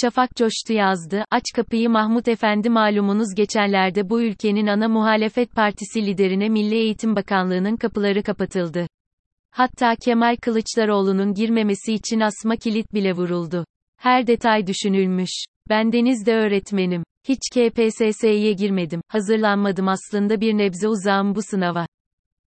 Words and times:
Şafak 0.00 0.36
coştu 0.36 0.72
yazdı, 0.72 1.24
aç 1.30 1.44
kapıyı 1.54 1.90
Mahmut 1.90 2.28
Efendi 2.28 2.70
malumunuz 2.70 3.34
geçenlerde 3.36 4.10
bu 4.10 4.22
ülkenin 4.22 4.66
ana 4.66 4.88
muhalefet 4.88 5.52
partisi 5.52 6.06
liderine 6.06 6.48
Milli 6.48 6.74
Eğitim 6.74 7.16
Bakanlığı'nın 7.16 7.76
kapıları 7.76 8.22
kapatıldı. 8.22 8.86
Hatta 9.50 9.94
Kemal 10.04 10.36
Kılıçdaroğlu'nun 10.36 11.34
girmemesi 11.34 11.92
için 11.92 12.20
asma 12.20 12.56
kilit 12.56 12.94
bile 12.94 13.12
vuruldu. 13.12 13.64
Her 13.96 14.26
detay 14.26 14.66
düşünülmüş. 14.66 15.30
Bendeniz 15.68 16.26
de 16.26 16.34
öğretmenim. 16.34 17.02
Hiç 17.28 17.40
KPSS'ye 17.54 18.52
girmedim, 18.52 19.00
hazırlanmadım 19.08 19.88
aslında 19.88 20.40
bir 20.40 20.58
nebze 20.58 20.88
uzağım 20.88 21.34
bu 21.34 21.42
sınava. 21.42 21.86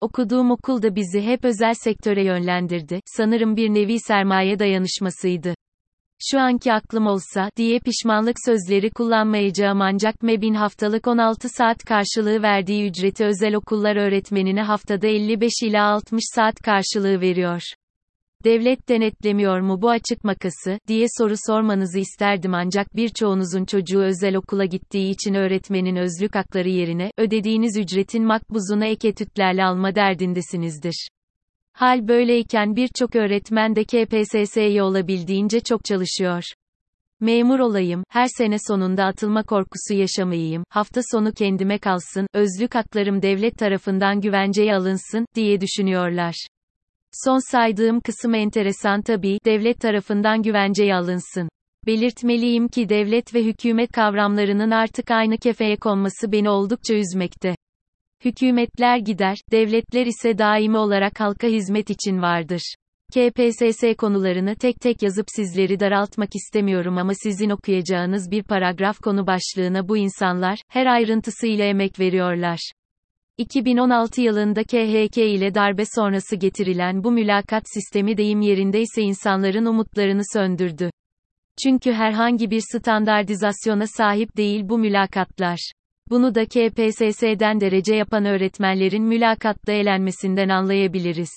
Okuduğum 0.00 0.50
okul 0.50 0.82
da 0.82 0.94
bizi 0.96 1.22
hep 1.22 1.44
özel 1.44 1.74
sektöre 1.74 2.24
yönlendirdi, 2.24 3.00
sanırım 3.06 3.56
bir 3.56 3.68
nevi 3.68 4.00
sermaye 4.00 4.58
dayanışmasıydı. 4.58 5.54
Şu 6.22 6.40
anki 6.40 6.72
aklım 6.72 7.06
olsa, 7.06 7.50
diye 7.56 7.78
pişmanlık 7.80 8.36
sözleri 8.44 8.90
kullanmayacağım 8.90 9.82
ancak 9.82 10.22
MEB'in 10.22 10.54
haftalık 10.54 11.06
16 11.06 11.48
saat 11.48 11.84
karşılığı 11.84 12.42
verdiği 12.42 12.88
ücreti 12.88 13.24
özel 13.24 13.54
okullar 13.54 13.96
öğretmenine 13.96 14.62
haftada 14.62 15.06
55 15.06 15.52
ila 15.62 15.84
60 15.84 16.22
saat 16.34 16.54
karşılığı 16.54 17.20
veriyor. 17.20 17.62
Devlet 18.44 18.88
denetlemiyor 18.88 19.60
mu 19.60 19.82
bu 19.82 19.90
açık 19.90 20.24
makası, 20.24 20.78
diye 20.88 21.06
soru 21.18 21.34
sormanızı 21.46 21.98
isterdim 21.98 22.54
ancak 22.54 22.96
birçoğunuzun 22.96 23.64
çocuğu 23.64 24.02
özel 24.02 24.36
okula 24.36 24.64
gittiği 24.64 25.10
için 25.10 25.34
öğretmenin 25.34 25.96
özlük 25.96 26.34
hakları 26.34 26.68
yerine, 26.68 27.10
ödediğiniz 27.18 27.76
ücretin 27.76 28.24
makbuzuna 28.24 28.86
ek 28.86 29.08
etütlerle 29.08 29.64
alma 29.64 29.94
derdindesinizdir. 29.94 31.08
Hal 31.76 32.08
böyleyken 32.08 32.76
birçok 32.76 33.16
öğretmen 33.16 33.76
de 33.76 33.84
KPSS'ye 33.84 34.82
olabildiğince 34.82 35.60
çok 35.60 35.84
çalışıyor. 35.84 36.42
Memur 37.20 37.58
olayım, 37.58 38.04
her 38.08 38.26
sene 38.38 38.56
sonunda 38.68 39.04
atılma 39.04 39.42
korkusu 39.42 39.94
yaşamayayım, 39.94 40.64
hafta 40.68 41.00
sonu 41.12 41.32
kendime 41.32 41.78
kalsın, 41.78 42.26
özlük 42.34 42.74
haklarım 42.74 43.22
devlet 43.22 43.58
tarafından 43.58 44.20
güvenceye 44.20 44.74
alınsın, 44.74 45.26
diye 45.34 45.60
düşünüyorlar. 45.60 46.34
Son 47.24 47.50
saydığım 47.52 48.00
kısım 48.00 48.34
enteresan 48.34 49.02
tabii, 49.02 49.38
devlet 49.44 49.80
tarafından 49.80 50.42
güvenceye 50.42 50.94
alınsın. 50.94 51.48
Belirtmeliyim 51.86 52.68
ki 52.68 52.88
devlet 52.88 53.34
ve 53.34 53.44
hükümet 53.44 53.92
kavramlarının 53.92 54.70
artık 54.70 55.10
aynı 55.10 55.38
kefeye 55.38 55.76
konması 55.76 56.32
beni 56.32 56.50
oldukça 56.50 56.94
üzmekte. 56.94 57.54
Hükümetler 58.26 58.98
gider, 58.98 59.38
devletler 59.52 60.06
ise 60.06 60.38
daimi 60.38 60.78
olarak 60.78 61.20
halka 61.20 61.46
hizmet 61.46 61.90
için 61.90 62.22
vardır. 62.22 62.74
KPSS 63.12 63.96
konularını 63.98 64.54
tek 64.54 64.80
tek 64.80 65.02
yazıp 65.02 65.26
sizleri 65.28 65.80
daraltmak 65.80 66.28
istemiyorum 66.34 66.98
ama 66.98 67.12
sizin 67.14 67.50
okuyacağınız 67.50 68.30
bir 68.30 68.42
paragraf 68.42 68.98
konu 68.98 69.26
başlığına 69.26 69.88
bu 69.88 69.96
insanlar, 69.96 70.58
her 70.68 70.86
ayrıntısıyla 70.86 71.64
emek 71.64 72.00
veriyorlar. 72.00 72.58
2016 73.38 74.20
yılında 74.20 74.64
KHK 74.64 75.16
ile 75.16 75.54
darbe 75.54 75.84
sonrası 75.94 76.36
getirilen 76.36 77.04
bu 77.04 77.12
mülakat 77.12 77.62
sistemi 77.74 78.16
deyim 78.16 78.40
yerindeyse 78.40 79.02
insanların 79.02 79.66
umutlarını 79.66 80.22
söndürdü. 80.32 80.90
Çünkü 81.62 81.92
herhangi 81.92 82.50
bir 82.50 82.62
standartizasyona 82.72 83.86
sahip 83.86 84.36
değil 84.36 84.68
bu 84.68 84.78
mülakatlar. 84.78 85.72
Bunu 86.10 86.34
da 86.34 86.44
KPSS'den 86.44 87.60
derece 87.60 87.94
yapan 87.94 88.24
öğretmenlerin 88.24 89.04
mülakatta 89.04 89.72
elenmesinden 89.72 90.48
anlayabiliriz. 90.48 91.30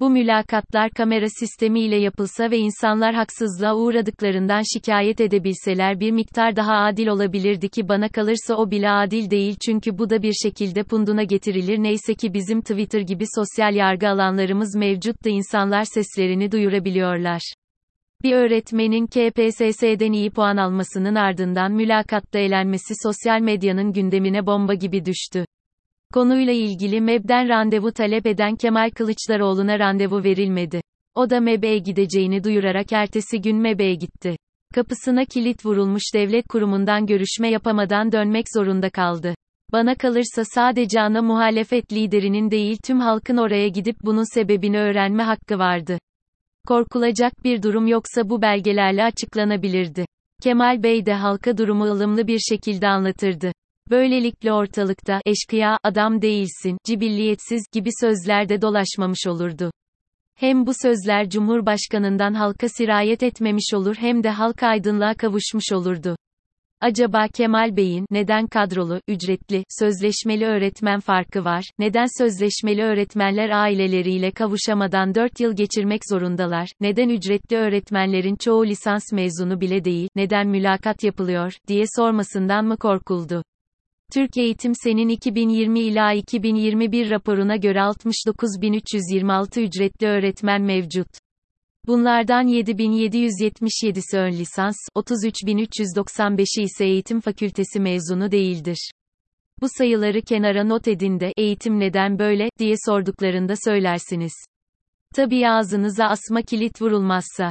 Bu 0.00 0.10
mülakatlar 0.10 0.90
kamera 0.90 1.26
sistemiyle 1.28 1.96
yapılsa 1.96 2.50
ve 2.50 2.58
insanlar 2.58 3.14
haksızlığa 3.14 3.76
uğradıklarından 3.76 4.62
şikayet 4.74 5.20
edebilseler 5.20 6.00
bir 6.00 6.10
miktar 6.10 6.56
daha 6.56 6.74
adil 6.74 7.06
olabilirdi 7.06 7.68
ki 7.68 7.88
bana 7.88 8.08
kalırsa 8.08 8.54
o 8.54 8.70
bile 8.70 8.90
adil 8.90 9.30
değil 9.30 9.56
çünkü 9.66 9.98
bu 9.98 10.10
da 10.10 10.22
bir 10.22 10.32
şekilde 10.32 10.82
punduna 10.82 11.22
getirilir 11.22 11.78
neyse 11.78 12.14
ki 12.14 12.34
bizim 12.34 12.60
Twitter 12.60 13.00
gibi 13.00 13.24
sosyal 13.34 13.74
yargı 13.74 14.08
alanlarımız 14.08 14.76
mevcut 14.76 15.24
da 15.24 15.28
insanlar 15.28 15.84
seslerini 15.84 16.52
duyurabiliyorlar. 16.52 17.54
Bir 18.24 18.32
öğretmenin 18.32 19.06
KPSS'den 19.06 20.12
iyi 20.12 20.30
puan 20.30 20.56
almasının 20.56 21.14
ardından 21.14 21.72
mülakatta 21.72 22.38
elenmesi 22.38 22.94
sosyal 23.02 23.40
medyanın 23.40 23.92
gündemine 23.92 24.46
bomba 24.46 24.74
gibi 24.74 25.04
düştü. 25.04 25.44
Konuyla 26.14 26.52
ilgili 26.52 27.00
MEB'den 27.00 27.48
randevu 27.48 27.92
talep 27.92 28.26
eden 28.26 28.56
Kemal 28.56 28.90
Kılıçdaroğlu'na 28.90 29.78
randevu 29.78 30.24
verilmedi. 30.24 30.80
O 31.14 31.30
da 31.30 31.40
MEB'e 31.40 31.78
gideceğini 31.78 32.44
duyurarak 32.44 32.92
ertesi 32.92 33.40
gün 33.40 33.56
MEB'e 33.56 33.94
gitti. 33.94 34.36
Kapısına 34.74 35.24
kilit 35.24 35.66
vurulmuş 35.66 36.02
devlet 36.14 36.48
kurumundan 36.48 37.06
görüşme 37.06 37.48
yapamadan 37.48 38.12
dönmek 38.12 38.46
zorunda 38.54 38.90
kaldı. 38.90 39.34
Bana 39.72 39.94
kalırsa 39.94 40.44
sadece 40.44 41.00
ana 41.00 41.22
muhalefet 41.22 41.92
liderinin 41.92 42.50
değil 42.50 42.78
tüm 42.84 43.00
halkın 43.00 43.36
oraya 43.36 43.68
gidip 43.68 43.96
bunun 44.02 44.34
sebebini 44.34 44.78
öğrenme 44.78 45.22
hakkı 45.22 45.58
vardı. 45.58 45.98
Korkulacak 46.68 47.44
bir 47.44 47.62
durum 47.62 47.86
yoksa 47.86 48.28
bu 48.28 48.42
belgelerle 48.42 49.04
açıklanabilirdi. 49.04 50.06
Kemal 50.42 50.82
Bey 50.82 51.06
de 51.06 51.14
halka 51.14 51.58
durumu 51.58 51.84
ılımlı 51.84 52.26
bir 52.26 52.38
şekilde 52.38 52.88
anlatırdı. 52.88 53.52
Böylelikle 53.90 54.52
ortalıkta 54.52 55.20
eşkıya, 55.26 55.78
adam 55.82 56.22
değilsin, 56.22 56.78
cibilliyetsiz 56.84 57.64
gibi 57.72 57.90
sözler 58.00 58.48
de 58.48 58.62
dolaşmamış 58.62 59.26
olurdu. 59.26 59.70
Hem 60.34 60.66
bu 60.66 60.72
sözler 60.82 61.30
Cumhurbaşkanından 61.30 62.34
halka 62.34 62.68
sirayet 62.68 63.22
etmemiş 63.22 63.74
olur 63.74 63.96
hem 63.98 64.22
de 64.22 64.30
halk 64.30 64.62
aydınlığa 64.62 65.14
kavuşmuş 65.14 65.72
olurdu. 65.72 66.16
Acaba 66.84 67.28
Kemal 67.28 67.76
Bey'in 67.76 68.06
neden 68.10 68.46
kadrolu, 68.46 69.00
ücretli, 69.08 69.64
sözleşmeli 69.78 70.44
öğretmen 70.44 71.00
farkı 71.00 71.44
var? 71.44 71.64
Neden 71.78 72.06
sözleşmeli 72.18 72.82
öğretmenler 72.82 73.50
aileleriyle 73.50 74.30
kavuşamadan 74.30 75.14
4 75.14 75.40
yıl 75.40 75.56
geçirmek 75.56 76.00
zorundalar? 76.10 76.68
Neden 76.80 77.08
ücretli 77.08 77.56
öğretmenlerin 77.56 78.36
çoğu 78.36 78.66
lisans 78.66 79.12
mezunu 79.12 79.60
bile 79.60 79.84
değil? 79.84 80.08
Neden 80.16 80.48
mülakat 80.48 81.04
yapılıyor 81.04 81.52
diye 81.68 81.84
sormasından 81.96 82.64
mı 82.64 82.76
korkuldu? 82.76 83.42
Türk 84.12 84.36
Eğitim 84.36 84.72
Sen'in 84.74 85.08
2020 85.08 85.80
ila 85.80 86.12
2021 86.12 87.10
raporuna 87.10 87.56
göre 87.56 87.78
69.326 87.78 89.60
ücretli 89.60 90.06
öğretmen 90.06 90.62
mevcut. 90.62 91.23
Bunlardan 91.86 92.48
7777'si 92.48 94.18
ön 94.18 94.32
lisans, 94.32 94.76
33395'i 94.96 96.62
ise 96.62 96.84
eğitim 96.84 97.20
fakültesi 97.20 97.80
mezunu 97.80 98.30
değildir. 98.30 98.90
Bu 99.60 99.66
sayıları 99.78 100.22
kenara 100.22 100.64
not 100.64 100.88
edin 100.88 101.20
de, 101.20 101.32
eğitim 101.36 101.80
neden 101.80 102.18
böyle, 102.18 102.48
diye 102.58 102.74
sorduklarında 102.86 103.54
söylersiniz. 103.64 104.32
Tabii 105.14 105.48
ağzınıza 105.48 106.04
asma 106.04 106.42
kilit 106.42 106.82
vurulmazsa. 106.82 107.50